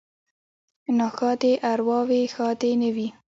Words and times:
ـ 0.49 0.89
ناښادې 0.97 1.53
ارواوې 1.71 2.21
ښادې 2.33 2.71
نه 2.81 2.89
وي. 2.95 3.07